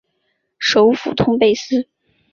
[0.57, 1.87] 首府通贝斯。